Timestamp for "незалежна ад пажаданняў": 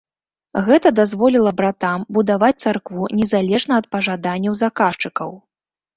3.19-4.53